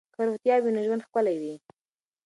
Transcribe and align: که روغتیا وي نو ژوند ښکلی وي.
که 0.15 0.21
روغتیا 0.27 0.55
وي 0.59 0.71
نو 0.75 0.81
ژوند 0.85 1.05
ښکلی 1.07 1.35
وي. 1.41 1.55